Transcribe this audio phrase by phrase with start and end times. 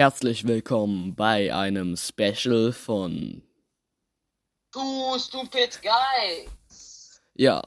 [0.00, 3.42] Herzlich willkommen bei einem Special von.
[4.72, 6.48] Du stupid guy!
[7.34, 7.60] Ja,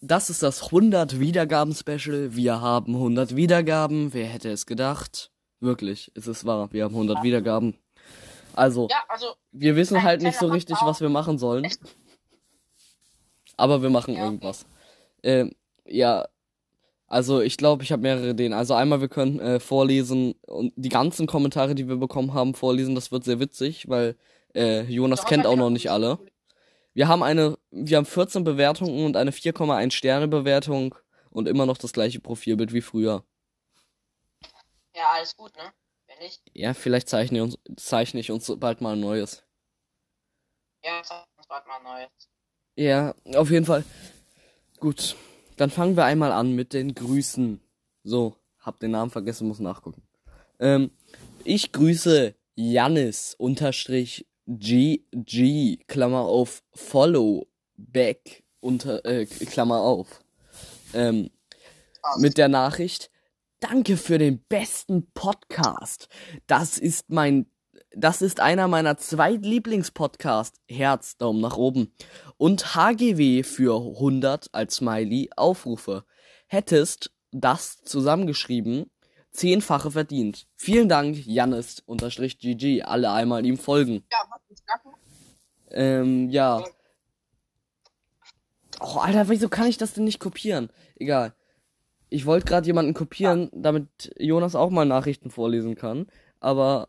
[0.00, 2.34] das ist das 100 Wiedergaben Special.
[2.34, 4.12] Wir haben 100 Wiedergaben.
[4.12, 5.30] Wer hätte es gedacht?
[5.60, 6.72] Wirklich, es ist wahr.
[6.72, 7.78] Wir haben 100 Wiedergaben.
[8.56, 11.70] Also, Ja, also, wir wissen halt nicht so richtig, was wir machen sollen.
[13.56, 14.26] Aber wir machen Ja, okay.
[14.26, 14.66] irgendwas.
[15.22, 15.52] Ähm,
[15.84, 16.26] ja,
[17.08, 18.52] also ich glaube, ich habe mehrere Ideen.
[18.52, 22.94] Also einmal, wir können äh, vorlesen und die ganzen Kommentare, die wir bekommen haben, vorlesen.
[22.94, 24.16] Das wird sehr witzig, weil
[24.54, 26.18] äh, Jonas Ja, kennt auch noch nicht alle.
[26.94, 30.94] Wir haben eine, wir haben 14 Bewertungen und eine 4,1 Sterne Bewertung
[31.30, 33.24] und immer noch das gleiche Profilbild wie früher.
[34.94, 35.72] ja, alles gut, ne?
[36.06, 39.44] Wenn nicht, Ja, vielleicht zeichne, uns, zeichne ich uns bald mal ein neues.
[40.82, 42.30] ja, sag uns bald mal Neues.
[42.76, 43.84] Ja, auf jeden Fall.
[44.80, 45.16] Gut,
[45.56, 47.60] dann fangen wir einmal an mit den Grüßen.
[48.04, 50.02] So, hab den Namen vergessen, muss nachgucken.
[50.58, 50.90] Ähm,
[51.44, 60.20] ich grüße Jannis unterstrich GG, Klammer auf, follow back, unter, äh, Klammer auf.
[60.94, 61.30] Ähm,
[62.18, 63.10] mit der Nachricht,
[63.60, 66.08] danke für den besten Podcast.
[66.46, 67.46] Das ist mein,
[67.96, 70.60] das ist einer meiner zwei Lieblingspodcasts.
[70.68, 71.92] Herz, Daumen nach oben.
[72.36, 76.04] Und HGW für 100 als Smiley Aufrufe.
[76.46, 78.90] Hättest das zusammengeschrieben,
[79.30, 80.46] zehnfache verdient.
[80.56, 82.82] Vielen Dank, Jannis unterstrich GG.
[82.82, 84.04] Alle einmal ihm folgen.
[84.12, 84.80] Ja, was ist das?
[85.70, 86.62] Ähm, ja.
[88.80, 90.68] Oh, Alter, wieso kann ich das denn nicht kopieren?
[90.96, 91.34] Egal.
[92.10, 96.06] Ich wollte gerade jemanden kopieren, damit Jonas auch mal Nachrichten vorlesen kann.
[96.40, 96.86] Aber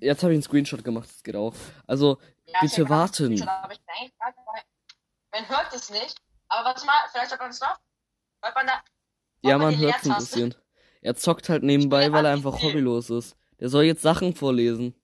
[0.00, 1.54] jetzt habe ich einen Screenshot gemacht, das geht auch.
[1.86, 3.32] Also, ja, bitte ich warten.
[3.32, 3.44] Ich.
[3.44, 6.16] Man hört es nicht,
[6.48, 7.78] aber warte mal, vielleicht hört man es doch.
[8.42, 8.82] Hört man da?
[9.42, 10.36] ja, man die hört ein Leertaste?
[10.38, 10.54] bisschen.
[11.02, 13.36] Er zockt halt nebenbei, Ich weil er einfach hobbylos ist.
[13.60, 14.94] Der soll jetzt Sachen vorlesen.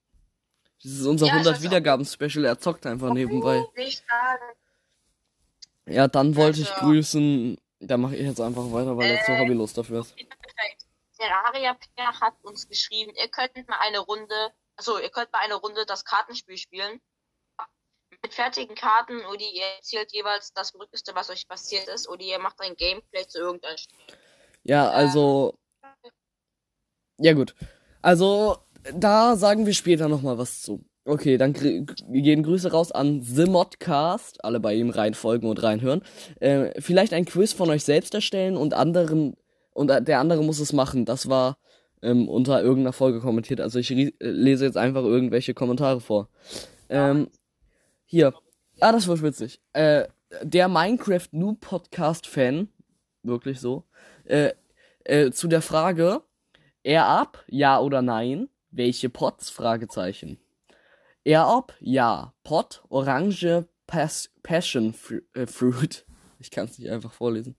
[0.82, 1.64] Das ist unser Ja, ich 100 weiß auch.
[1.64, 3.62] Wiedergaben-Special, er zockt einfach nebenbei.
[5.86, 7.58] Ja, dann wollte ich Also- grüßen.
[7.82, 10.14] Da mache ich jetzt einfach weiter, weil er zu Äh, hobbylos dafür ist.
[11.18, 15.56] Terraria Peer hat uns geschrieben, ihr könnt mal eine Runde, also ihr könnt mal eine
[15.56, 17.00] Runde das Kartenspiel spielen.
[18.22, 22.38] Mit fertigen Karten oder ihr erzählt jeweils das Verrückteste, was euch passiert ist, oder ihr
[22.38, 23.98] macht ein Gameplay zu irgendeinem Spiel.
[24.62, 25.58] Ja, also.
[27.18, 27.54] Ja, gut.
[28.00, 28.56] Also,
[28.94, 30.82] da sagen wir später nochmal was zu.
[31.04, 34.42] Okay, dann gehen Grüße raus an The Modcast.
[34.44, 36.02] Alle bei ihm reinfolgen und reinhören.
[36.40, 39.36] Äh, vielleicht ein Quiz von euch selbst erstellen und anderen.
[39.72, 41.04] Und der andere muss es machen.
[41.04, 41.58] Das war
[42.02, 43.60] ähm, unter irgendeiner Folge kommentiert.
[43.60, 46.28] Also ich äh, lese jetzt einfach irgendwelche Kommentare vor.
[46.88, 47.28] Ähm,
[48.04, 48.34] hier.
[48.80, 49.60] Ah, das war witzig.
[49.72, 50.06] Äh,
[50.42, 52.68] der Minecraft Noob Podcast Fan,
[53.22, 53.84] wirklich so,
[54.24, 54.52] äh,
[55.04, 56.22] äh, zu der Frage,
[56.82, 58.48] Air Up, ja oder nein?
[58.70, 59.50] Welche Pots?
[59.50, 60.38] Fragezeichen.
[61.24, 62.32] Air Up, ja.
[62.44, 66.06] Pot, Orange, Pas Passion Fru äh, Fruit.
[66.42, 67.54] Ich kann es nicht einfach vorlesen.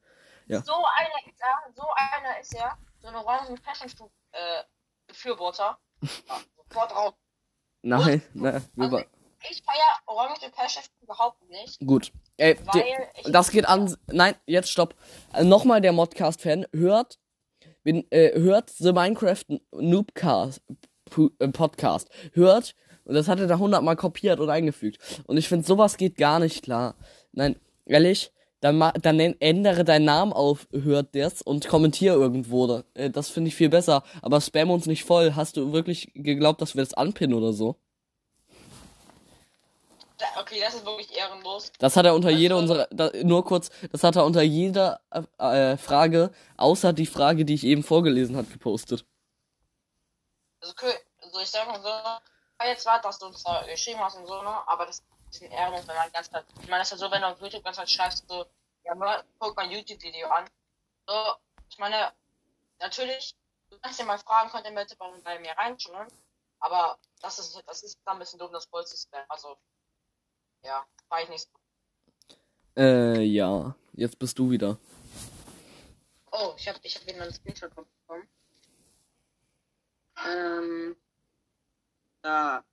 [0.48, 0.64] Ja.
[0.64, 4.64] So einer ist er, so einer ist er, so ein orangen Passion Fruit, äh,
[5.08, 5.78] Befürworter.
[6.28, 7.14] Ja, sofort raus.
[7.84, 9.06] Nein, nein, wir Also, wa-
[9.50, 12.12] ich feier orange Fruit überhaupt nicht, gut.
[12.38, 12.84] Ey, weil
[13.26, 13.96] die, das geht an.
[14.08, 14.96] Nein, jetzt stopp.
[15.34, 16.66] Äh, Nochmal der Modcast-Fan.
[16.74, 17.20] Hört,
[17.84, 20.62] bin, äh, hört The Minecraft Noobcast
[21.40, 22.10] äh, Podcast.
[22.34, 25.00] Hört, und das hat er da hundertmal kopiert und eingefügt.
[25.28, 26.96] Und ich finde, sowas geht gar nicht klar.
[27.32, 32.68] Nein, ehrlich, dann, ma dann ändere deinen Namen auf, hört das und kommentier irgendwo.
[32.68, 34.04] Da- Äh, das finde ich viel besser.
[34.22, 35.34] Aber spam uns nicht voll.
[35.36, 37.76] Hast du wirklich geglaubt, dass wir das anpinnen oder so?
[40.40, 41.72] Okay, das ist wirklich ehrenlos.
[41.80, 45.02] Das hat er unter Also- jeder unserer, da, nur kurz, das hat er unter jeder
[45.40, 49.04] äh, Frage, außer die Frage, die ich eben vorgelesen hat, gepostet.
[50.62, 51.90] Also, okay, also ich sag mal so,
[52.68, 54.56] jetzt war, dass du uns da geschrieben hast und so, ne?
[54.68, 55.02] Aber das
[55.32, 57.42] bisschen ehrenlos, wenn man ganz klar, ich meine, das ist ja so, wenn du auf
[57.42, 58.46] YouTube ganz halt schreibst, so,
[58.84, 60.50] ja, mal, guck mal ein YouTube-Video an.
[61.08, 61.36] So,
[61.70, 62.14] ich meine,
[62.80, 63.36] natürlich,
[63.70, 66.08] du kannst ja mal fragen, könnt ihr bitte bei, bei mir reinschauen,
[66.60, 69.58] aber das ist, das ist dann ein bisschen dumm, das Vollsystem, also,
[70.64, 71.50] ja, war ich nicht so.
[72.78, 74.78] Äh, ja, jetzt bist du wieder.
[76.32, 78.28] Oh, ich hab, ich hab wieder einen Screenshot bekommen.
[80.26, 80.96] Ähm,
[82.22, 82.64] da,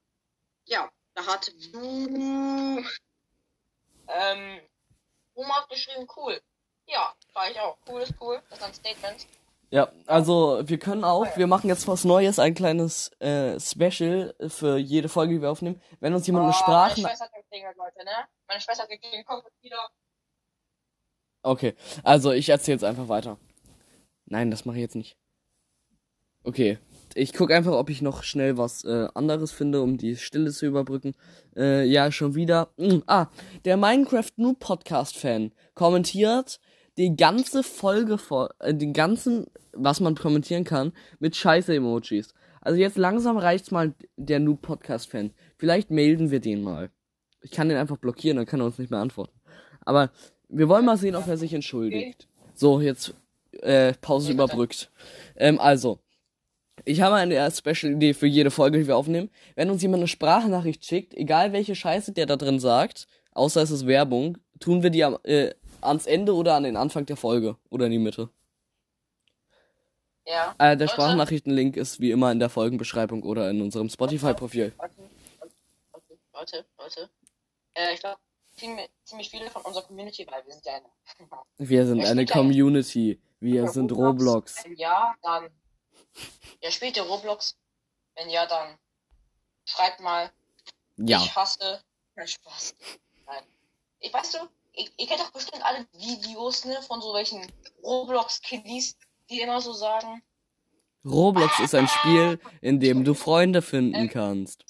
[0.65, 2.85] ja, da hat Boom,
[4.07, 4.59] ähm,
[5.49, 6.39] hat geschrieben, cool.
[6.87, 7.77] Ja, war ich auch.
[7.87, 8.41] Cool ist cool.
[8.49, 9.27] Das ist ein Statement.
[9.71, 14.77] Ja, also wir können auch, wir machen jetzt was Neues, ein kleines äh, Special für
[14.77, 15.79] jede Folge, die wir aufnehmen.
[15.99, 17.01] Wenn uns jemand eine Oh, Sprache...
[17.01, 18.11] Meine Schwester hat geklingelt, Leute, ne?
[18.47, 19.89] Meine Schwester hat geklingelt, kommt wieder.
[21.43, 23.37] Okay, also ich erzähle jetzt einfach weiter.
[24.25, 25.15] Nein, das mache ich jetzt nicht.
[26.43, 26.79] Okay,
[27.19, 30.65] Ich guck einfach, ob ich noch schnell was äh, anderes finde, um die Stille zu
[30.65, 31.15] überbrücken.
[31.53, 32.69] Äh, ja, schon wieder.
[32.77, 33.27] Mm, ah,
[33.65, 36.61] der Minecraft Noob Podcast Fan kommentiert
[36.97, 42.33] die ganze Folge vor, äh, den ganzen, was man kommentieren kann, mit scheiße Emojis.
[42.61, 45.31] Also jetzt langsam reicht's mal der Noob Podcast Fan.
[45.57, 46.89] Vielleicht melden wir den mal.
[47.41, 49.37] Ich kann den einfach blockieren, dann kann er uns nicht mehr antworten.
[49.81, 50.09] Aber
[50.47, 52.29] wir wollen mal sehen, ob er sich entschuldigt.
[52.53, 53.13] So, jetzt
[53.59, 54.89] äh, Pause überbrückt.
[55.35, 55.99] Ähm, also,
[56.85, 59.29] ich habe eine Special-Idee für jede Folge, die wir aufnehmen.
[59.55, 63.71] Wenn uns jemand eine Sprachnachricht schickt, egal welche Scheiße der da drin sagt, außer es
[63.71, 67.57] ist Werbung, tun wir die am, äh, ans Ende oder an den Anfang der Folge
[67.69, 68.29] oder in die Mitte.
[70.25, 70.53] Ja.
[70.59, 74.73] Äh, der Sprachnachrichtenlink ist wie immer in der Folgenbeschreibung oder in unserem Spotify-Profil.
[76.33, 77.09] Leute, Leute.
[77.73, 78.17] Äh, ich glaube,
[78.55, 80.85] ziemlich, ziemlich viele von unserer Community, weil wir sind ja eine.
[81.57, 82.25] Wir sind eine.
[82.25, 83.19] Community.
[83.39, 84.63] Wir sind Roblox.
[84.75, 85.49] Ja, dann.
[86.61, 87.55] Ja, spielt ihr Roblox?
[88.15, 88.77] Wenn ja, dann
[89.65, 90.31] schreibt mal,
[90.97, 91.23] Ja.
[91.23, 91.83] ich hasse.
[92.15, 92.75] Kein Spaß.
[93.25, 93.43] Nein.
[93.99, 97.49] Ich weißt du, ihr, ihr kennt doch bestimmt alle Videos, ne, von so welchen
[97.83, 98.97] Roblox-Kiddies,
[99.29, 100.21] die immer so sagen,
[101.05, 104.65] Roblox ist ein Spiel, in dem du Freunde finden kannst.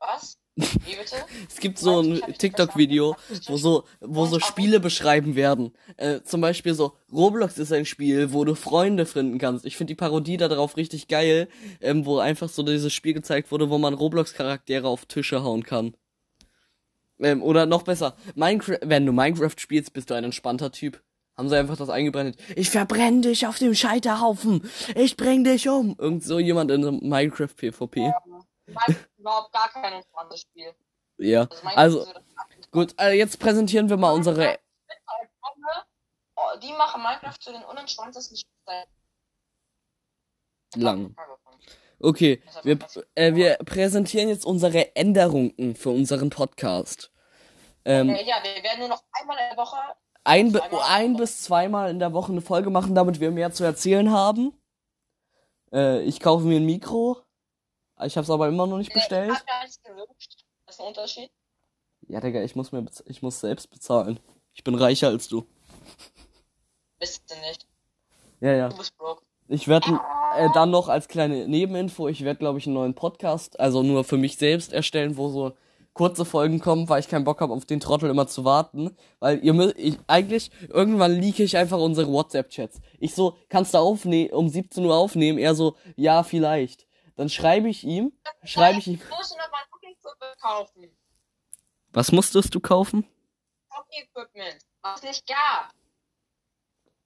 [0.00, 0.36] was?
[0.56, 0.64] Wie
[0.96, 1.16] bitte?
[1.48, 3.16] Es gibt so ein TikTok-Video,
[3.46, 5.72] wo so, wo so Spiele beschreiben werden.
[5.96, 9.64] Äh, zum Beispiel so, Roblox ist ein Spiel, wo du Freunde finden kannst.
[9.64, 11.48] Ich finde die Parodie darauf richtig geil,
[11.80, 15.94] ähm, wo einfach so dieses Spiel gezeigt wurde, wo man Roblox-Charaktere auf Tische hauen kann.
[17.20, 21.02] Ähm, oder noch besser, Minecraft, wenn du Minecraft spielst, bist du ein entspannter Typ.
[21.36, 22.36] Haben sie einfach das eingebrannt.
[22.54, 24.62] Ich verbrenne dich auf dem Scheiterhaufen.
[24.94, 25.96] Ich bring dich um.
[25.98, 28.06] Irgend so jemand in Minecraft PvP.
[28.06, 28.14] Ist
[29.18, 30.74] überhaupt gar kein entspanntes Spiel.
[31.18, 31.48] Ja.
[31.74, 32.12] Also, Also,
[32.70, 34.58] gut, äh, jetzt präsentieren wir mal unsere
[36.36, 38.84] Oh, die machen Minecraft zu den unentspanntesten Spielen.
[40.76, 41.16] lang.
[42.00, 42.78] Okay, wir,
[43.14, 47.12] äh, wir präsentieren jetzt unsere Änderungen für unseren Podcast.
[47.84, 49.76] Ähm, Äh, ja, wir werden nur noch einmal in der Woche.
[50.24, 50.80] ein, zweimal.
[50.88, 54.52] ein bis zweimal in der Woche eine Folge machen, damit wir mehr zu erzählen haben.
[55.72, 57.23] Äh, ich kaufe mir ein Mikro.
[58.02, 59.30] Ich habe es aber immer noch nicht Ich bestellt.
[59.30, 60.44] hab mir eins gewünscht.
[60.66, 61.30] Das ist ein Unterschied.
[62.08, 64.18] Ja, Digga, ich muss mir ich muss selbst bezahlen.
[64.52, 65.46] Ich bin reicher als du.
[66.98, 67.66] Bist du nicht.
[68.40, 68.68] Ja, ja.
[68.68, 69.22] Du bist broke.
[69.48, 70.00] Ich werde
[70.36, 74.02] äh, dann noch als kleine Nebeninfo, ich werde glaube ich einen neuen Podcast, also nur
[74.04, 75.52] für mich selbst erstellen, wo so
[75.92, 78.96] kurze Folgen kommen, weil ich keinen Bock habe, auf den Trottel immer zu warten.
[79.20, 82.80] Weil ihr müsst, ich, eigentlich, irgendwann leake ich einfach unsere WhatsApp-Chats.
[82.98, 85.38] Ich so, kannst du aufnehmen, um 17 Uhr aufnehmen?
[85.38, 86.86] Er so, ja, vielleicht.
[87.16, 88.12] Dann schreibe ich ihm,
[88.44, 88.94] schreibe ich ihm.
[88.94, 90.96] Ich muss noch mal ein Cookie-Equipment kaufen.
[91.92, 93.06] Was musstest du kaufen?
[93.70, 94.58] Cookie-Equipment.
[94.82, 95.72] Was nicht gab.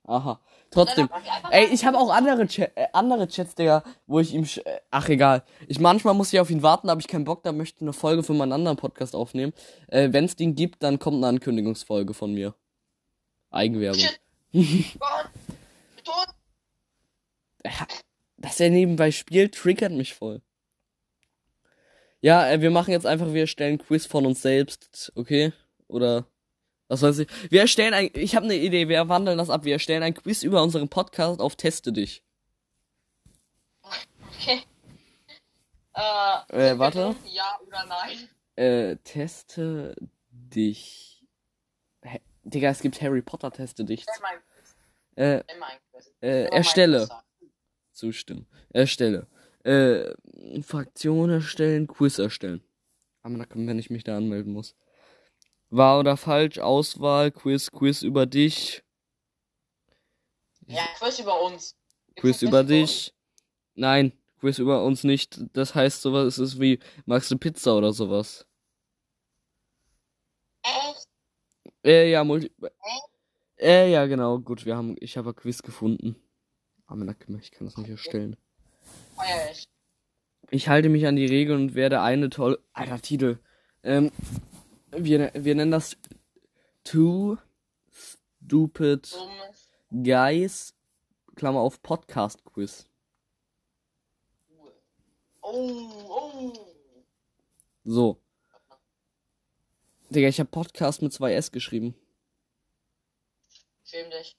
[0.05, 0.41] Aha.
[0.71, 1.11] Trotzdem.
[1.23, 4.45] Ich Ey, ich habe auch andere, Cha äh, andere Chats, Digga, wo ich ihm.
[4.45, 5.45] sch- Äh, ach, egal.
[5.67, 7.83] Ich manchmal muss ich auf ihn warten, da habe ich keinen Bock, da möchte ich
[7.83, 9.53] eine Folge für meinen anderen Podcast aufnehmen.
[9.89, 12.55] Äh, Wenn es den gibt, dann kommt eine Ankündigungsfolge von mir.
[13.51, 14.01] Eigenwerbung.
[14.01, 14.21] Shit.
[18.39, 20.41] Dass er nebenbei spielt, triggert mich voll.
[22.21, 25.53] Ja, äh, wir machen jetzt einfach, wir stellen Quiz von uns selbst, okay?
[25.89, 26.27] Oder
[26.89, 27.29] was weiß ich.
[27.51, 29.65] Wir erstellen ein, ich habe eine Idee, wir wandeln das ab.
[29.65, 32.23] Wir erstellen ein Quiz über unseren Podcast auf Teste dich.
[33.83, 34.63] Okay.
[35.95, 37.15] Äh, Äh, warte.
[37.27, 38.29] Ja oder nein?
[38.57, 39.95] Äh, teste
[40.31, 41.27] dich.
[42.03, 42.21] Hä?
[42.45, 44.07] Digga, es gibt Harry Potter Teste dich.
[45.17, 45.43] Äh,
[46.21, 47.09] äh, erstelle.
[47.99, 48.47] Zustimmen.
[48.71, 49.27] Erstelle.
[49.65, 50.15] Äh,
[50.63, 52.63] Fraktion erstellen, Quiz erstellen.
[53.23, 54.77] Aber da kommt, wenn ich mich da anmelden muss.
[55.71, 58.83] Wahr oder falsch, Auswahl, Quiz, Quiz über dich,
[60.67, 61.77] Ja, Quiz über uns.
[62.09, 63.15] Gibt's Quiz über dich.
[63.75, 65.41] Nein, Quiz über uns nicht.
[65.53, 68.47] Das heißt sowas, es ist wie, magst du Pizza oder sowas?
[70.63, 71.09] Echt?
[71.85, 72.51] Äh, ja, Multi.
[73.59, 74.39] Äh, ja, genau.
[74.39, 76.17] Gut, wir haben, ich habe ein Quiz gefunden.
[76.89, 78.37] Aber na, ich kann das nicht erstellen.
[79.15, 79.53] Feier
[80.51, 80.69] ich.
[80.69, 82.59] Halte mich an die Regeln und werde eine tolle.
[82.73, 83.39] Alter, Titel.
[83.83, 84.11] Ähm,
[84.91, 85.99] wir, wir nennen das
[86.85, 87.37] Two
[87.93, 89.15] Stupid.
[89.91, 90.75] Guys,
[91.37, 92.87] Klammer auf Podcast Quiz.
[95.43, 96.53] Oh, oh.
[97.85, 98.19] So.
[100.09, 101.95] Digga, ich habe Podcast mit zwei S geschrieben.
[103.85, 104.39] Schäm dich.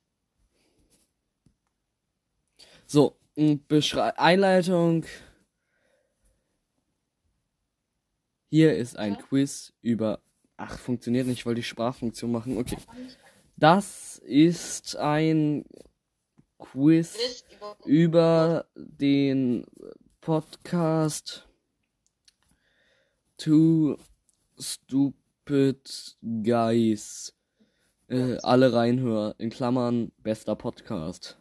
[2.91, 3.19] So,
[3.67, 5.05] Beschrei Einleitung.
[8.49, 10.23] Hier ist ein Quiz über.
[10.57, 12.57] Ach, funktioniert nicht, ich wollte die Sprachfunktion machen.
[12.57, 12.77] Okay.
[13.57, 15.65] Das ist ein
[16.57, 17.43] Quiz
[17.85, 19.67] über den
[20.19, 21.47] Podcast
[23.37, 23.97] Two
[24.57, 27.35] Stupid Guys.
[28.07, 29.35] Äh, alle reinhören.
[29.37, 31.37] In Klammern, bester Podcast.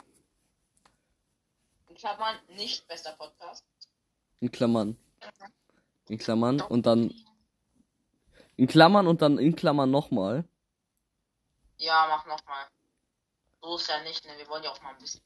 [1.99, 3.65] In Klammern nicht bester Podcast.
[4.41, 4.97] In Klammern.
[6.09, 7.13] In Klammern und dann.
[8.57, 10.45] In Klammern und dann in Klammern nochmal.
[11.77, 12.67] Ja, mach nochmal.
[13.61, 14.31] So ist ja nicht, ne?
[14.37, 15.21] Wir wollen ja auch mal ein bisschen.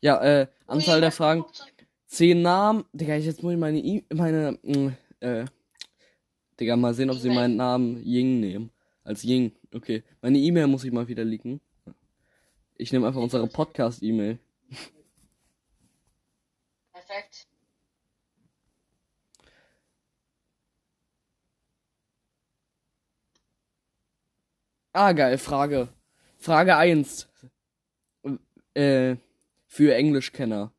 [0.00, 1.44] Ja, äh, Anzahl der Fragen.
[2.06, 2.84] Zehn Namen.
[2.92, 5.44] Digga, ich jetzt muss ich meine I meine, mh, äh,
[6.58, 8.70] Digga, mal sehen, ob sie meinen Namen Ying nehmen.
[9.02, 9.56] Als Ying.
[9.74, 10.04] Okay.
[10.20, 11.60] Meine E-Mail muss ich mal wieder leaken.
[12.76, 14.38] Ich nehme einfach unsere Podcast-E-Mail.
[17.12, 17.46] Perfekt.
[24.94, 25.88] Ah, geil, Frage.
[26.38, 27.28] Frage 1.
[28.74, 29.16] Äh,
[29.66, 30.72] für Englischkenner.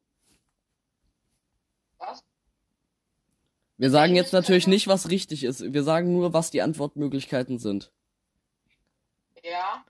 [1.99, 2.23] Was?
[3.77, 5.61] Wir sagen jetzt natürlich nicht, was richtig ist.
[5.61, 7.91] Wir sagen nur, was die Antwortmöglichkeiten sind.
[9.43, 9.85] Ja.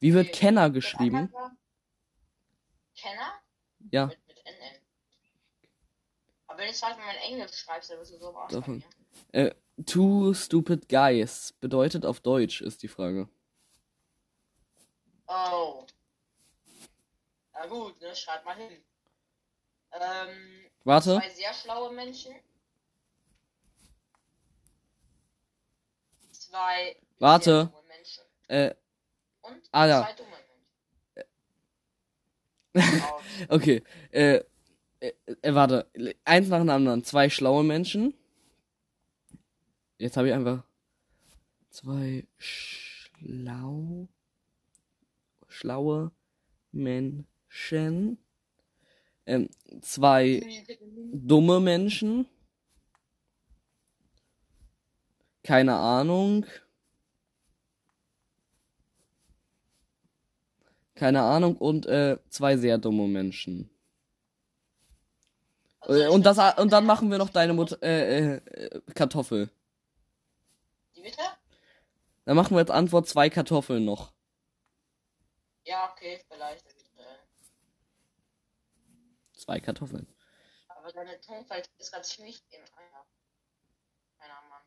[0.00, 0.38] Wie wird Okay.
[0.38, 1.32] Kenner geschrieben?
[2.96, 3.32] Kenner?
[3.90, 4.23] Ja, Mit.
[6.54, 8.84] Aber wenn du es halt mit Englisch schreibst, dann wirst du so Davon.
[9.32, 9.50] äh,
[9.86, 13.28] two stupid guys bedeutet auf Deutsch, ist die Frage.
[15.26, 15.84] Oh.
[17.54, 18.14] Na gut, ne?
[18.14, 18.70] Schreib mal hin.
[19.92, 21.16] Ähm, Warte.
[21.16, 22.32] zwei sehr schlaue Menschen.
[26.30, 27.50] Zwei Warte.
[27.50, 28.22] sehr dumme Menschen.
[28.46, 28.74] Äh,
[29.42, 30.02] Und Ah, ja.
[30.04, 30.30] zwei dumme
[32.76, 33.14] Menschen.
[33.48, 33.82] Okay.
[34.12, 34.44] Äh,
[35.04, 35.86] äh, äh, warte.
[36.24, 37.04] Eins nach dem anderen.
[37.04, 38.14] Zwei schlaue Menschen.
[39.98, 40.64] Jetzt habe ich einfach
[41.70, 44.08] zwei schlau
[45.48, 46.10] schlaue
[46.72, 48.18] Menschen.
[49.26, 49.48] Ähm,
[49.80, 50.42] zwei
[51.12, 52.26] dumme Menschen.
[55.42, 56.46] Keine Ahnung.
[60.94, 63.70] Keine Ahnung und äh, zwei sehr dumme Menschen.
[65.86, 69.50] Äh, und das und dann machen wir noch deine Mutter äh, äh, Kartoffel.
[70.96, 71.22] Die bitte?
[72.24, 74.12] Dann machen wir jetzt Antwort zwei Kartoffeln noch.
[75.64, 76.64] Ja, okay, vielleicht.
[79.34, 80.06] Zwei Kartoffeln.
[80.68, 83.06] aber deine Tonfall ist ganz ziemlich im Eier.
[84.18, 84.62] Keiner Mann.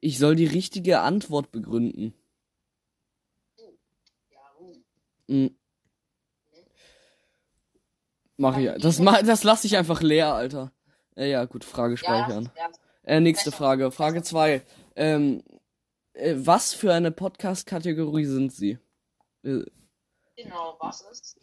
[0.00, 2.14] Ich soll die richtige Antwort begründen.
[4.30, 4.82] Ja, uh.
[5.26, 5.58] Hm.
[8.38, 8.70] Mach ich.
[8.80, 10.72] Das ma das lasse ich einfach leer, Alter.
[11.16, 12.50] Äh, ja, gut, Frage Ja, speichern.
[12.56, 12.70] ja,
[13.02, 13.50] Äh, nächste.
[13.52, 13.90] Frage.
[13.90, 14.62] Frage zwei.
[14.96, 15.42] Ähm,
[16.12, 18.78] äh, was für eine Podcast-Kategorie sind Sie?
[19.42, 19.64] Äh,
[20.36, 21.40] genau, was ist?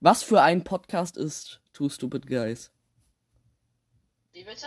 [0.00, 2.70] was für ein Podcast ist Two Stupid Guys?
[4.32, 4.66] Wie bitte?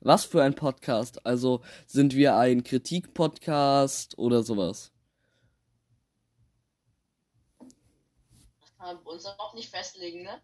[0.00, 1.24] Was für ein Podcast?
[1.26, 4.92] Also sind wir ein Kritik-Podcast oder sowas?
[8.78, 10.40] Kann man uns auch nicht festlegen, ne?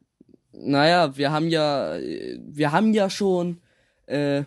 [0.53, 3.61] Naja, wir haben ja, wir haben ja schon
[4.07, 4.45] äh,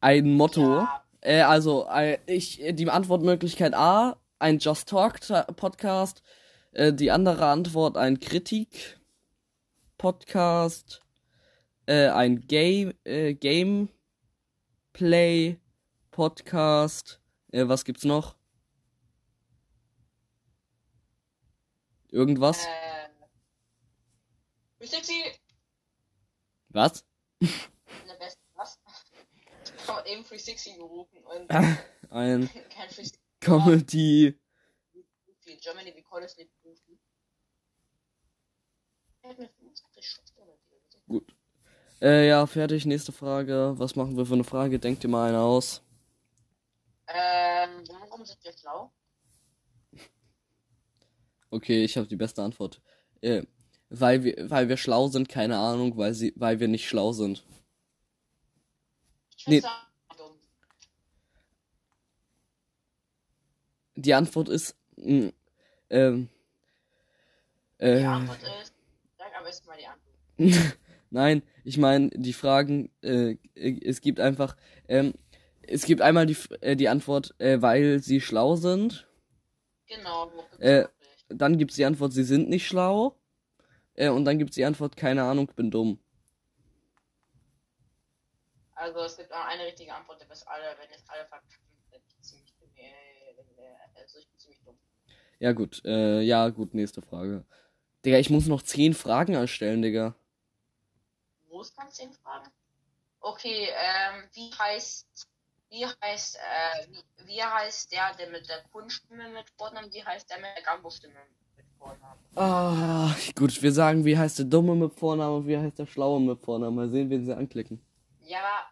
[0.00, 0.76] ein Motto.
[0.78, 6.22] Ja, Äh, also äh, ich die Antwortmöglichkeit A, ein Just Talk Ta- Podcast.
[6.72, 8.98] Äh, die andere Antwort ein Kritik
[9.98, 11.02] Podcast.
[11.84, 13.90] Äh, ein Game äh, Gameplay
[16.10, 17.20] Podcast.
[17.52, 18.34] Äh, was gibt's noch?
[22.10, 22.66] Irgendwas?
[22.66, 23.08] äh.
[24.78, 25.22] Wie sexy?
[26.70, 27.04] Was?
[28.56, 28.78] Was?
[29.76, 31.50] Ich habe eben 360 gerufen und
[32.10, 33.18] Ein kein 360.
[33.40, 34.38] Comedy.
[35.62, 36.22] Germany we call
[39.22, 40.56] 25 Schuss oder
[41.08, 41.26] die-
[42.00, 42.86] Äh, ja, fertig.
[42.86, 43.74] Nächste Frage.
[43.76, 44.78] Was machen wir für eine Frage?
[44.78, 45.82] Denkt ihr mal eine aus.
[47.08, 48.92] Ähm, warum sind wir schlau?
[51.50, 52.80] Okay, ich habe die beste Antwort.
[53.20, 53.42] Äh,
[53.90, 57.44] weil wir, weil wir schlau sind, keine Ahnung, weil sie, weil wir nicht schlau sind.
[59.36, 59.60] Ich Nee.
[60.16, 60.38] dumm.
[63.96, 65.32] Die Antwort ist, mh,
[65.90, 66.28] ähm,
[67.80, 68.74] Die äh, Antwort ist,
[69.18, 70.76] sag am besten mal die Antwort.
[71.10, 74.56] nein, ich meine, die Fragen, äh, äh, es gibt einfach,
[74.88, 75.14] ähm,
[75.62, 79.08] es gibt einmal die, äh, die Antwort, äh, weil sie schlau sind.
[79.88, 80.84] Genau, Äh?
[81.30, 83.16] Dann gibt's die Antwort, sie sind nicht schlau.
[83.94, 85.98] Äh, und dann gibt's die Antwort, keine Ahnung, bin dumm.
[88.74, 92.00] Also es gibt auch eine richtige Antwort, aber es alle, wenn es alle verkacken, bin
[92.06, 92.70] ich ziemlich dumm.
[92.76, 94.78] Äh, Also ich bin ziemlich dumm.
[95.38, 95.82] Ja, gut.
[95.84, 97.44] Äh, ja, gut, nächste Frage.
[98.04, 100.14] Digga, ich muss noch zehn Fragen erstellen, Digga.
[101.48, 102.50] Wo ist ganz zehn Fragen?
[103.20, 105.28] Okay, ähm, wie heißt,
[105.70, 110.28] wie heißt, äh, wie, wie heißt der, der mit der Kunststimme mit Vornamen, wie heißt
[110.28, 111.14] der mit der Gambo-Stimme
[111.56, 112.18] mit Vornamen?
[112.34, 116.20] Ah, gut, wir sagen, wie heißt der Dumme mit Vornamen und wie heißt der Schlaue
[116.20, 116.76] mit Vornamen.
[116.76, 117.80] Mal sehen, wen sie anklicken.
[118.24, 118.66] Ja, aber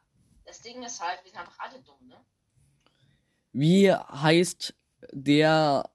[0.45, 2.17] das Ding ist halt, wir sind einfach alle dumm, ne?
[3.52, 4.75] Wie heißt
[5.12, 5.88] der.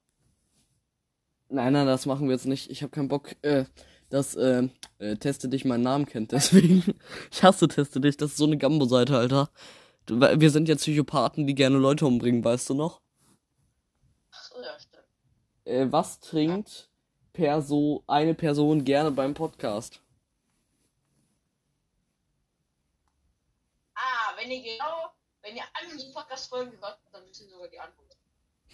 [1.50, 2.72] Nein, nein, das machen wir jetzt nicht.
[2.72, 3.66] Ich habe keinen Bock, äh,
[4.10, 4.70] dass äh,
[5.00, 6.32] äh, Teste dich meinen Namen kennt.
[6.32, 6.96] Deswegen.
[7.32, 8.18] ich hasse Teste dich.
[8.18, 9.50] Das ist so eine Gambo-Seite, Alter.
[10.08, 13.02] Wir sind ja Psychopathen, die gerne Leute umbringen, weißt du noch?
[14.32, 15.06] Ach so, ja, stimmt.
[15.64, 16.90] Äh, was trinkt
[17.32, 20.02] Perso eine Person gerne beim Podcast?
[23.96, 27.68] Ah, wenn ihr genau, wenn ihr alle die Podcast-Folgen gehört habt, dann wisst ihr sogar
[27.70, 28.18] die Antwort.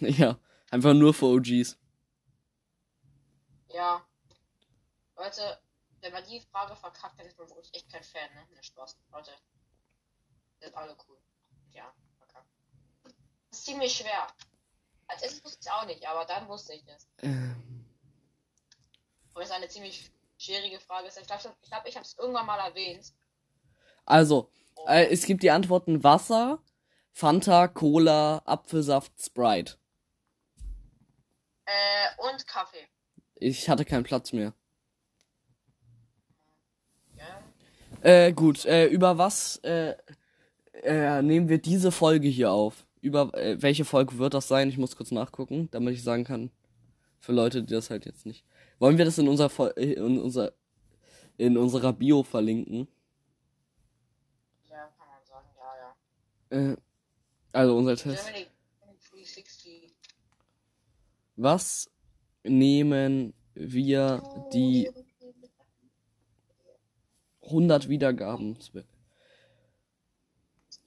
[0.00, 0.38] Ja,
[0.70, 1.78] einfach nur für OGs.
[3.68, 4.04] Ja.
[5.16, 5.60] Leute,
[6.00, 8.46] wenn man die Frage verkackt, dann ist man wirklich echt kein Fan, ne?
[8.54, 8.98] Ne, Spaß.
[9.12, 9.30] Leute.
[10.60, 11.16] Sind alle cool.
[11.72, 12.48] Ja, verkackt.
[13.04, 14.26] Das ist ziemlich schwer.
[15.08, 17.08] Als erstes wusste ich es auch nicht, aber dann wusste ich es.
[17.22, 17.84] Ähm,
[19.34, 21.08] Und es ist eine ziemlich schwierige Frage.
[21.08, 23.12] Ich glaube, ich, glaub, ich habe es irgendwann mal erwähnt.
[24.04, 24.50] Also,
[24.86, 26.62] äh, es gibt die Antworten Wasser,
[27.12, 29.76] Fanta, Cola, Apfelsaft, Sprite.
[31.64, 32.88] Äh, und Kaffee.
[33.36, 34.52] Ich hatte keinen Platz mehr.
[37.16, 37.42] Ja.
[38.02, 39.96] Äh, gut, äh, über was äh,
[40.82, 42.86] äh, nehmen wir diese Folge hier auf?
[43.00, 44.68] Über äh, welche Folge wird das sein?
[44.68, 46.50] Ich muss kurz nachgucken, damit ich sagen kann.
[47.18, 48.44] Für Leute, die das halt jetzt nicht.
[48.78, 50.52] Wollen wir das in unserer Fol- äh, in unser
[51.36, 52.86] in unserer Bio verlinken?
[54.68, 55.46] Ja, kann man sagen,
[56.50, 56.72] ja, ja.
[56.72, 56.76] Äh,
[57.52, 58.24] also unser Test.
[58.26, 58.46] Germany
[59.10, 59.94] 360.
[61.36, 61.90] Was
[62.44, 64.22] nehmen wir
[64.52, 64.90] die
[67.42, 68.56] 100 Wiedergaben?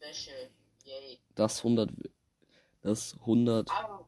[0.03, 0.49] Special.
[0.85, 1.19] Yay.
[1.35, 1.89] Das 100
[2.81, 4.05] das 100 Aber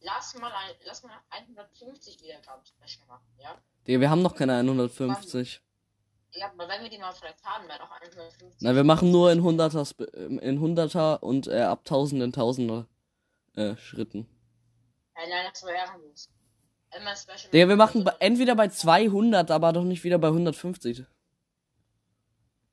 [0.00, 3.60] lass mal ein, lass mal 150 Wiedergaben Special machen, ja?
[3.86, 5.60] Digga, wir haben noch keine 150.
[6.32, 8.58] Ja, aber wenn wir die mal vielleicht haben, dann auch 150.
[8.60, 12.32] Na, wir machen nur in 100er Sp- ähm, in 100er und äh, ab 1000 in
[12.32, 12.86] 1000er
[13.56, 14.28] äh, Schritten.
[15.16, 16.28] Ja, nein, das war ehrenlos.
[16.92, 17.50] Special.
[17.52, 21.04] Digga, wir machen entweder bei 200, aber doch nicht wieder bei 150.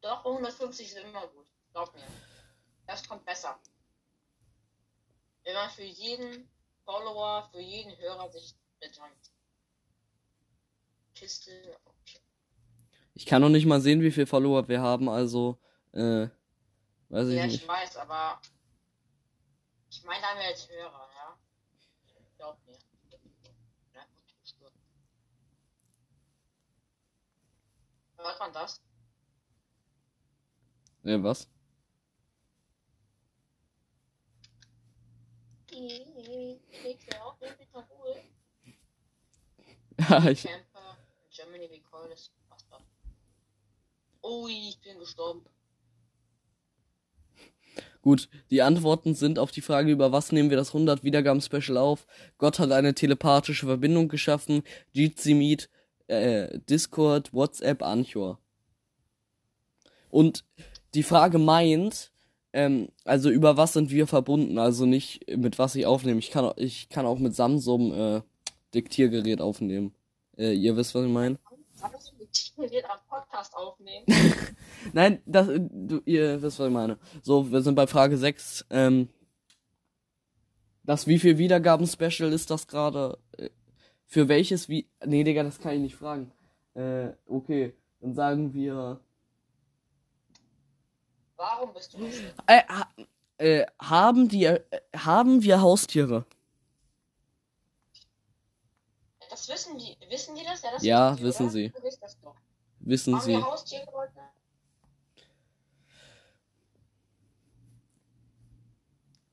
[0.02, 1.48] Doch, 150 ist immer gut.
[1.74, 2.04] Glaub mir.
[2.86, 3.60] Das kommt besser.
[5.44, 6.48] Wenn man für jeden
[6.86, 9.32] Follower, für jeden Hörer sich bedankt.
[11.16, 11.52] Kiste.
[11.86, 12.20] Okay.
[13.16, 15.60] Ich kann noch nicht mal sehen, wie viel Follower wir haben, also
[15.92, 16.28] äh,
[17.10, 17.68] weiß ich Ja, ich nicht.
[17.68, 18.42] weiß, aber
[19.90, 21.38] ich meine damit als Hörer, ja.
[22.38, 22.78] Glaub mir.
[23.94, 24.02] Ja.
[28.18, 28.82] Hört man das?
[31.04, 31.48] Äh, was?
[31.48, 31.54] Ich will auch
[33.04, 35.63] den Wiederhol.
[35.76, 36.06] Ich,
[41.36, 42.82] Germany Recall ist unfassbar.
[44.22, 45.46] Oh, ich bin gestorben.
[48.02, 51.78] Gut, die Antworten sind auf die Frage, über was nehmen wir das 100 Wiedergaben Special
[51.78, 52.06] auf.
[52.38, 54.64] Gott hat eine telepathische Verbindung geschaffen.
[54.92, 55.70] Jitsi Meet,
[56.08, 58.40] äh, Discord, WhatsApp, Anchor.
[60.10, 60.46] Und
[60.94, 62.13] die Frage meint,
[62.54, 64.60] ähm, also über was sind wir verbunden?
[64.60, 66.20] Also nicht mit was ich aufnehme.
[66.20, 68.22] Ich kann, ich kann auch mit Samsung äh,
[68.76, 69.94] Diktiergerät aufnehmen.
[70.38, 71.40] Äh, ihr wisst, was ich meine?
[71.82, 74.06] Am Podcast aufnehmen?
[74.94, 76.98] Nein, das, du, ihr wisst, was ich meine.
[77.22, 78.66] So, wir sind bei Frage 6.
[78.70, 79.10] Ähm,
[80.84, 83.18] das wie viel Wiedergaben-Special ist das gerade?
[83.38, 83.50] Äh,
[84.06, 84.88] Für welches wie.
[85.06, 86.32] Nee, Digga, das kann ich nicht fragen.
[86.76, 87.74] Äh, okay.
[88.00, 89.00] Dann sagen wir.
[91.36, 92.22] Warum bist du nicht?
[92.48, 92.88] Äh, ha,
[93.38, 94.46] äh, haben die.
[94.46, 94.62] Äh,
[94.96, 96.26] haben wir Haustiere?
[99.30, 99.98] Das wissen die.
[100.10, 100.62] Wissen die das?
[100.62, 101.52] Ja, das Ja, die, wissen oder?
[101.52, 101.74] sie.
[102.80, 103.32] Wissen Haben Sie.
[103.32, 104.20] wir Haustiere, Leute?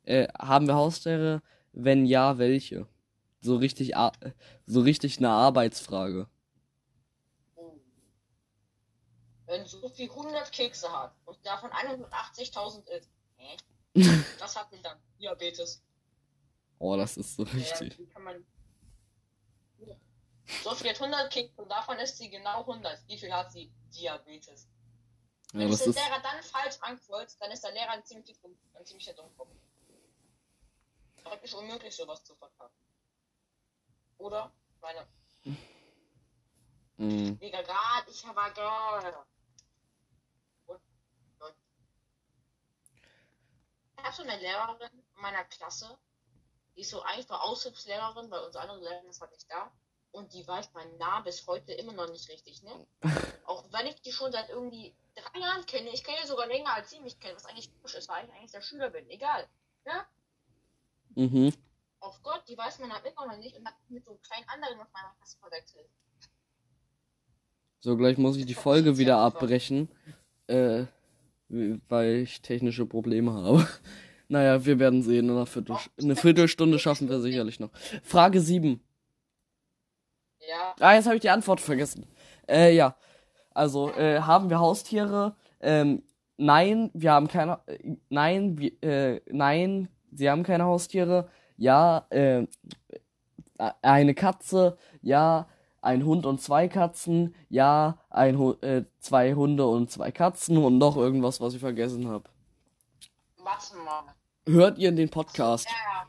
[0.05, 1.43] Äh, haben wir Haustiere?
[1.73, 2.87] Wenn ja, welche?
[3.41, 3.93] So richtig,
[4.67, 6.29] so richtig eine Arbeitsfrage.
[7.57, 7.79] Oh.
[9.51, 13.11] Wenn so viel 100 Kekse hat und davon 180.000 ist.
[13.37, 13.57] Hä?
[14.39, 14.97] Was hat denn dann?
[15.19, 15.83] Diabetes.
[16.79, 17.99] Oh, das ist so Ja, richtig.
[17.99, 18.47] wie kann man.
[20.63, 23.07] So viel hat 100 Kekse und davon ist sie genau 100.
[23.09, 23.73] Wie viel hat sie?
[23.95, 24.69] Diabetes.
[25.53, 26.09] Ja, Wenn das es der ist.
[26.09, 29.51] Lehrer dann falsch ankreuzt, dann ist der Lehrer ein ziemlich, dumm- ein ziemlicher Dummkopf.
[31.25, 32.77] Praktisch unmöglich, sowas zu verkacken.
[34.19, 34.53] Oder?
[34.81, 35.07] Meine,
[36.99, 37.39] Mhm.
[37.39, 39.25] Digga, grad, ich war gerade.
[40.67, 40.81] Und,
[41.41, 41.55] und.
[44.01, 45.99] Ich hab so eine Lehrerin in meiner Klasse,
[46.75, 49.71] die ist so eigentlich nur Aushilfslehrerin, weil unsere andere Lehrerin ist halt nicht da.
[50.13, 52.87] Und die weiß meinen Namen bis heute immer noch nicht richtig, ne?
[53.45, 56.73] Auch wenn ich die schon seit irgendwie drei Jahren kenne, ich kenne ja sogar länger
[56.75, 59.47] als sie mich kennt, was eigentlich komisch ist, weil ich eigentlich der Schüler bin, egal.
[59.85, 60.07] Ne?
[61.15, 61.55] Mhm.
[62.01, 64.49] Auf Gott, die weiß mein Name immer noch nicht und hat mich mit so kleinen
[64.49, 65.89] anderen aus meiner Klasse verwechselt.
[67.81, 69.91] So, gleich muss ich die Folge wieder abbrechen.
[70.47, 70.87] Äh,
[71.51, 73.67] weil ich technische Probleme habe.
[74.33, 75.25] Naja, wir werden sehen.
[75.25, 77.71] In einer Viertel eine Viertelstunde schaffen wir sicherlich noch.
[78.05, 78.81] Frage 7.
[80.49, 82.07] Ja, Ah, jetzt habe ich die Antwort vergessen.
[82.49, 82.95] Äh, ja.
[83.53, 85.35] Also, äh, haben wir Haustiere?
[85.61, 86.05] Ähm,
[86.37, 87.59] nein, wir haben keine.
[87.67, 91.29] Äh, nein, wir, äh, nein, sie haben keine Haustiere.
[91.57, 92.47] Ja, äh, äh,
[93.83, 94.79] eine Katze.
[95.03, 95.49] Ja,
[95.81, 97.35] ein Hund und zwei Katzen.
[97.49, 102.29] Ja, ein äh, zwei Hunde und zwei Katzen und noch irgendwas, was ich vergessen habe.
[103.39, 104.15] warte mal.
[104.47, 105.69] Hört ihr den Podcast?
[105.69, 106.07] Ja, ja.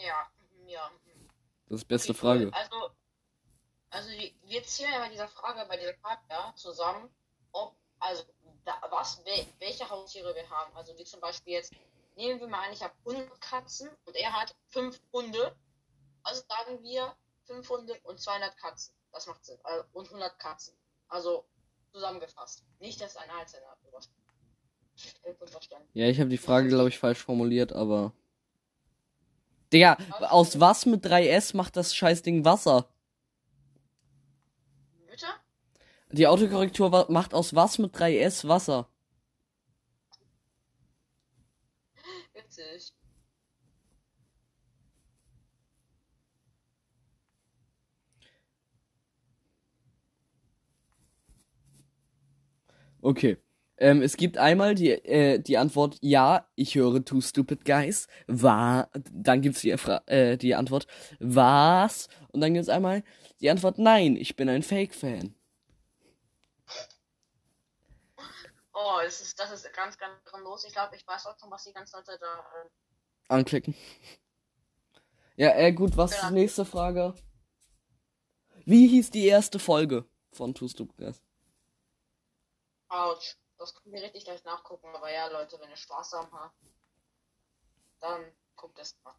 [0.00, 0.30] Ja,
[0.62, 0.90] mhm, ja.
[1.04, 1.28] mhm.
[1.68, 2.50] Das ist die beste Okay, Frage.
[2.52, 2.90] Also,
[3.90, 4.10] also
[4.44, 7.08] wir zählen ja bei dieser Frage, bei dieser Frage ja, zusammen,
[7.52, 8.24] ob, also,
[8.64, 10.74] da, was, wel, welche Haustiere wir haben.
[10.76, 11.72] Also, wie zum Beispiel jetzt,
[12.16, 15.56] nehmen wir mal an, ich habe 100 Katzen und er hat 5 Hunde.
[16.24, 17.14] Also sagen wir
[17.48, 18.94] 5 Hunde und 200 Katzen.
[19.10, 19.58] Das macht Sinn.
[19.64, 20.74] Also, und 100 Katzen.
[21.08, 21.46] Also,
[21.92, 22.62] zusammengefasst.
[22.78, 24.14] Nicht, dass ein Einzelner übersteht.
[25.46, 25.88] Verstanden.
[25.94, 28.12] Ja, ich habe die Frage, glaube ich, falsch formuliert, aber.
[29.72, 32.88] Digga, aus was mit 3S macht das Scheißding Wasser?
[35.06, 35.26] Bitte?
[36.10, 38.88] Die Autokorrektur macht aus was mit 3S Wasser?
[42.32, 42.92] Witzig.
[53.00, 53.38] Okay.
[53.80, 58.08] Ähm, es gibt einmal die, äh, die Antwort Ja, ich höre Two Stupid Guys.
[58.26, 60.86] War, dann gibt's die, Fra äh, die Antwort
[61.20, 62.08] Was?
[62.32, 63.04] Und dann gibt's einmal
[63.40, 65.34] die Antwort Nein, ich bin ein Fake-Fan.
[68.72, 70.64] Oh, das ist, das ist ganz, ganz grandios.
[70.64, 72.38] Ich glaube, ich weiß auch schon, was die ganze Leute da.
[72.38, 72.68] Äh,
[73.28, 73.74] Anklicken.
[75.36, 76.28] Ja, äh, gut, was ist Ja.
[76.28, 77.14] die nächste Frage?
[78.64, 81.22] Wie hieß die erste Folge von Two Stupid Guys?
[82.88, 83.36] Ouch.
[83.58, 84.86] Das können wir richtig gleich nachgucken.
[84.94, 86.56] Aber ja, Leute, wenn ihr Spaß haben habt,
[88.00, 89.14] dann guckt es mal.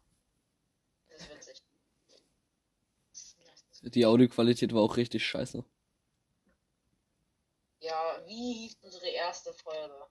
[1.08, 1.62] Das ist witzig.
[3.82, 5.64] Die Audioqualität war auch richtig scheiße.
[7.80, 10.06] Ja, wie hieß unsere erste Folge?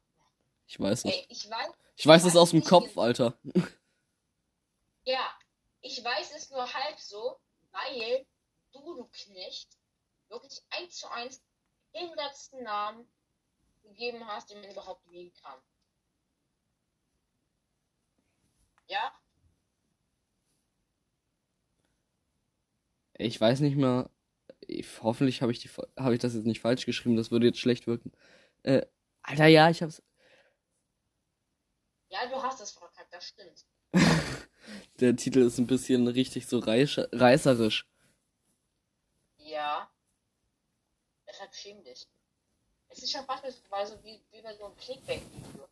[0.68, 1.18] Ich weiß nicht.
[1.18, 1.72] Ey, ich weiß.
[1.96, 2.98] Ich weiß es aus dem Kopf.
[2.98, 3.38] Alter.
[5.04, 5.38] Ja,
[5.82, 7.40] ich weiß es nur halb so,
[7.72, 8.26] weil
[8.72, 9.78] du, du Knecht,
[10.28, 11.42] wirklich eins zu eins
[11.94, 13.08] den letzten Namen
[13.90, 15.60] gegeben hast, den man überhaupt geben kann.
[18.88, 19.14] Ja?
[23.14, 24.10] Ich weiß nicht mehr.
[24.62, 27.18] Ich, hoffentlich habe ich die habe ich das jetzt nicht falsch geschrieben.
[27.18, 28.12] Das würde jetzt schlecht wirken.
[28.64, 28.86] Äh,
[29.22, 30.02] Alter, ja, ich hab's.
[32.10, 33.66] Ja, du hast es verkackt, das stimmt.
[35.00, 37.88] Der Titel ist ein bisschen richtig so reißerisch.
[39.38, 39.92] Ja.
[41.28, 42.08] Deshalb schäm dich.
[42.90, 45.70] Es ist schon fast so wie, wie bei so einem Clickbait-Video.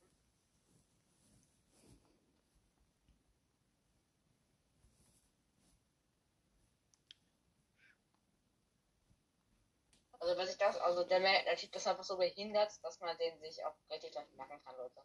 [10.20, 13.40] Also was ich das, also der, der Typ ist einfach so behindert, dass man den
[13.40, 15.02] sich auch richtig leicht merken kann, Leute.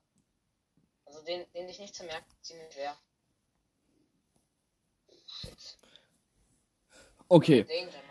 [1.05, 2.99] Also den, den sich nicht zu merken, ziemlich schwer.
[5.27, 5.79] Shit.
[7.29, 7.67] Okay.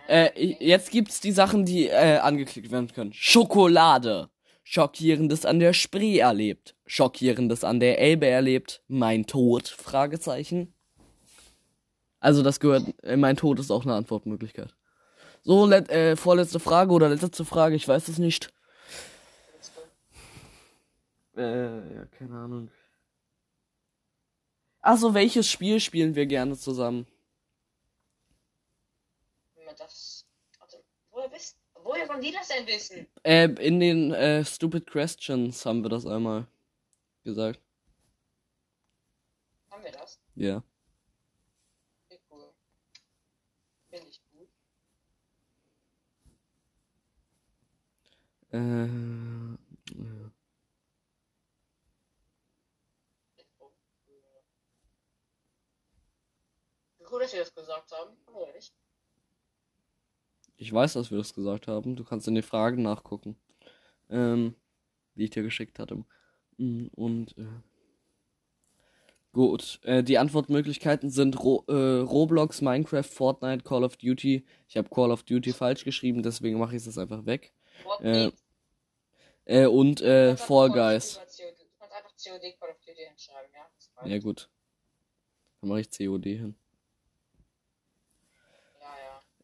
[0.08, 3.13] Äh, jetzt gibt's die Sachen, die äh, angeklickt werden können.
[3.13, 4.30] Schokolade.
[4.63, 6.76] Schockierendes an der Spree erlebt.
[6.86, 8.82] Schockierendes an der Elbe erlebt.
[8.88, 9.67] Mein Tod?
[9.67, 10.74] Fragezeichen.
[12.19, 12.84] Also das gehört.
[13.04, 14.74] Äh, mein Tod ist auch eine Antwortmöglichkeit.
[15.43, 18.54] So, let, äh, vorletzte Frage oder letzte Frage, ich weiß es nicht.
[21.36, 22.69] Äh, ja, keine Ahnung.
[24.82, 27.08] Also, welches Spiel spielen wir gerne zusammen?
[29.56, 30.26] Wenn man das.
[31.32, 31.46] Warte,
[31.84, 33.08] woher wollen die das denn wissen?
[33.24, 36.48] Äh, in den äh, Stupid Questions haben wir das einmal
[37.24, 37.62] gesagt.
[39.70, 40.20] Haben wir das?
[40.36, 40.63] Ja.
[42.10, 42.54] Okay, cool.
[43.89, 44.50] Finde ich gut.
[48.52, 48.88] Äh,
[49.98, 50.32] ja.
[57.12, 58.17] cool, dass wir das gesagt haben.
[58.28, 58.74] Oder nicht?
[60.62, 61.95] Ich weiß, dass wir das gesagt haben.
[61.95, 63.36] Du kannst in den Fragen nachgucken.
[64.12, 64.54] Ähm,
[65.15, 66.06] die ich dir geschickt hatte.
[66.58, 67.47] Mm, Und äh,
[69.34, 69.80] gut.
[69.82, 74.45] Äh, die Antwortmöglichkeiten sind Ro äh, Roblox, Minecraft, Fortnite, Call of Duty.
[74.67, 77.54] Ich habe Call of Duty falsch geschrieben, deswegen mache ich es einfach weg.
[77.82, 78.34] Fortnite.
[79.45, 81.15] Äh, und äh, Fall Guys.
[81.15, 83.65] COD Du kannst einfach COD Call of Duty hinschreiben, ja?
[83.76, 84.12] Das.
[84.12, 84.47] Ja gut.
[85.60, 86.56] Dann mache ich COD hin.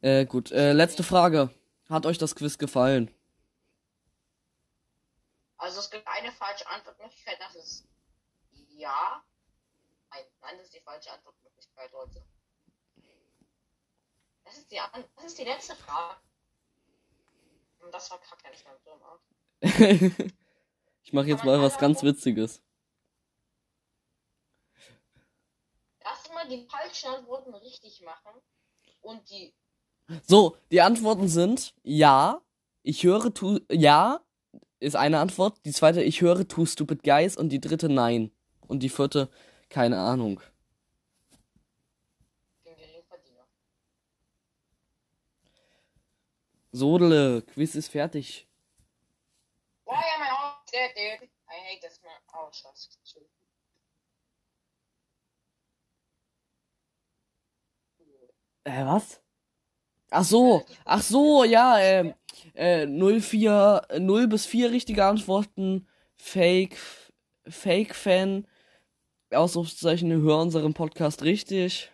[0.02, 0.52] Äh, gut.
[0.52, 1.50] Äh, letzte Frage.
[1.90, 3.14] Hat euch das Quiz gefallen?
[5.58, 7.88] Also es gibt eine falsche Antwortmöglichkeit, das ist
[8.70, 9.24] ja.
[10.12, 12.24] Nein, nein, das ist die falsche Antwortmöglichkeit, Leute.
[14.44, 14.80] Das ist die,
[15.16, 16.16] das ist die letzte Frage.
[17.80, 19.20] Und das war kacke, nicht mehr ah.
[21.04, 22.62] ich mache jetzt mal was ganz Witziges.
[26.00, 28.42] Erstmal die falschen Antworten richtig machen
[29.02, 29.54] und die
[30.26, 32.42] So, die Antworten sind ja,
[32.84, 34.22] ich höre tu ja
[34.80, 38.32] ist eine Antwort, die zweite ich höre two stupid guys und die dritte nein
[38.68, 39.30] und die vierte
[39.70, 40.42] keine Ahnung.
[46.72, 48.48] Sodele, Quiz ist fertig.
[49.86, 51.28] Why am I all dead, dude?
[51.50, 52.14] I hate this man.
[52.34, 52.52] Oh.
[52.52, 53.32] Entschuldigung.
[58.66, 59.22] Äh, was?
[60.10, 62.14] Ach so, ach so, ja, ähm,
[62.54, 66.78] äh, 04, 0 bis 4 richtige Antworten, Fake,
[67.48, 68.48] Fake-Fan,
[69.32, 71.92] Ausrufezeichen, hör unseren Podcast richtig.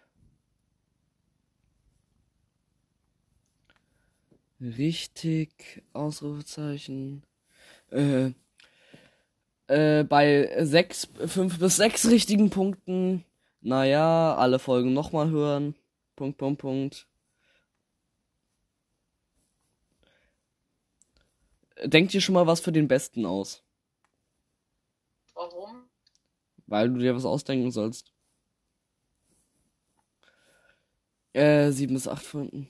[4.61, 7.23] Richtig, Ausrufezeichen.
[7.91, 8.31] Äh,
[9.67, 13.25] äh, bei 6, 5 bis 6 richtigen Punkten,
[13.61, 15.75] naja, alle Folgen nochmal hören.
[16.15, 17.07] Punkt, Punkt, Punkt.
[21.81, 23.63] Denk dir schon mal was für den Besten aus,
[25.33, 25.89] Warum?
[26.67, 28.11] weil du dir was ausdenken sollst.
[31.33, 32.69] Äh, sieben bis acht Stunden.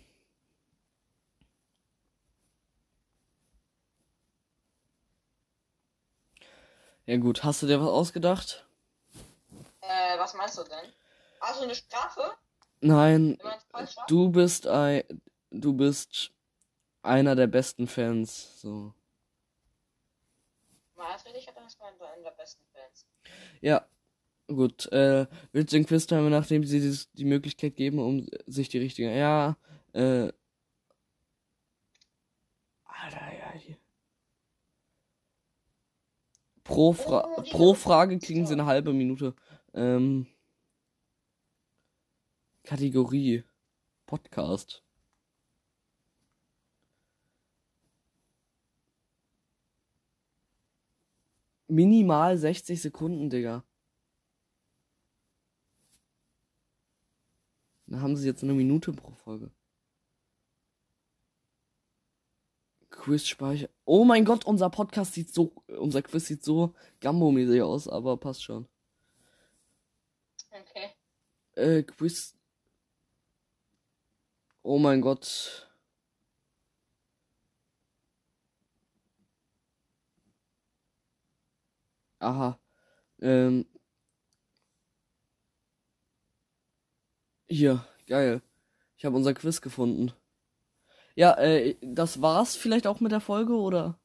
[7.05, 8.65] Ja gut, hast du dir was ausgedacht?
[9.81, 10.93] Äh, was meinst du denn?
[11.41, 12.31] Also eine Strafe?
[12.79, 13.37] Nein,
[14.07, 15.03] du bist ein,
[15.51, 16.32] du bist
[17.03, 18.93] einer der besten Fans, so.
[21.25, 23.05] Richtig hat, dann ist man einer der besten Fans.
[23.61, 23.85] Ja,
[24.47, 24.91] gut.
[24.91, 29.15] Äh, willst du den Quiztimer, nachdem sie dieses, die Möglichkeit geben, um sich die richtige.
[29.15, 29.57] Ja,
[29.93, 30.31] äh.
[32.85, 33.77] Alter, ja, hier.
[36.63, 39.35] Pro, Fra Oh, pro Frage kriegen sie eine halbe Minute.
[39.73, 40.27] Ähm.
[42.63, 43.43] Kategorie.
[44.05, 44.82] Podcast.
[51.73, 53.63] Minimal 60 Sekunden, Digga.
[57.87, 59.49] Da haben sie jetzt eine Minute pro Folge.
[62.91, 63.69] Quiz-Speicher.
[63.85, 68.43] Oh mein Gott, unser Podcast sieht so, unser Quiz sieht so Gambo-mäßig aus, aber passt
[68.43, 68.67] schon.
[70.51, 70.91] Okay.
[71.55, 72.35] Äh, Quiz.
[74.61, 75.72] Oh mein Gott.
[82.23, 82.59] Aha.
[83.21, 83.65] Ähm.
[87.47, 88.41] Hier, geil.
[88.97, 90.13] Ich habe unser Quiz gefunden.
[91.15, 93.99] Ja, äh, das war's vielleicht auch mit der Folge, oder?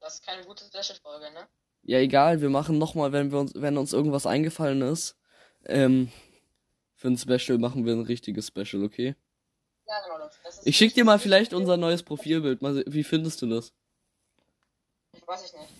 [0.00, 1.48] Das ist keine gute Special-Folge, ne?
[1.82, 5.16] Ja, egal, wir machen nochmal, wenn wir uns, wenn uns irgendwas eingefallen ist.
[5.64, 6.10] Ähm,
[6.94, 9.14] für ein Special machen wir ein richtiges Special, okay?
[9.86, 10.18] Ja, genau.
[10.18, 12.62] Das, ist Ich schick dir mal vielleicht unser neues Profilbild.
[12.62, 13.72] Mal, wie findest du das?
[15.12, 15.72] Ich weiß ich nicht.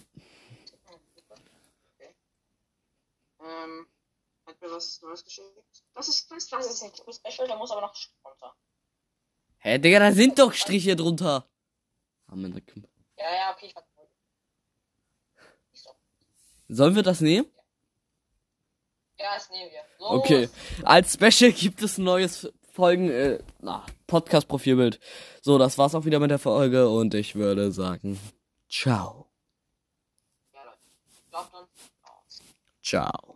[1.94, 2.14] Okay.
[3.40, 3.86] Ähm,
[4.46, 5.48] hat mir was Neues geschickt?
[5.94, 8.54] Das ist, das, das ist ein Special, da muss aber noch runter.
[9.58, 11.48] Hä, Digga, da sind doch Striche drunter.
[12.26, 12.62] Am Ende.
[13.16, 13.86] Ja, ja, okay, ich hab.
[16.68, 17.50] Sollen wir das nehmen?
[19.18, 19.82] Ja, das nehmen wir.
[19.98, 20.10] Los.
[20.10, 20.48] Okay.
[20.84, 25.00] Als Special gibt es ein neues Folgen, äh, na, Podcast-Profilbild.
[25.40, 28.20] So, das war's auch wieder mit der Folge und ich würde sagen,
[28.68, 29.30] ciao.
[30.52, 31.58] Ja.
[32.82, 33.27] Ciao.